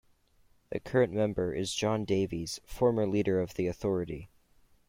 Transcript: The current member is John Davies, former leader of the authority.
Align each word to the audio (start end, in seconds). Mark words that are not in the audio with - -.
The 0.71 0.79
current 0.79 1.13
member 1.13 1.53
is 1.53 1.75
John 1.75 2.05
Davies, 2.05 2.59
former 2.65 3.05
leader 3.07 3.39
of 3.39 3.53
the 3.53 3.67
authority. 3.67 4.31